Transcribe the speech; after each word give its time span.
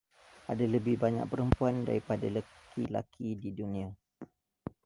Ada 0.51 0.65
lebih 0.75 0.95
banyak 1.03 1.25
perempuan 1.31 1.75
daripada 1.87 2.25
laki-laki 2.35 3.29
di 3.41 3.49
dunia. 3.59 3.89